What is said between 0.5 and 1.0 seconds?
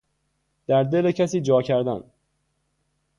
در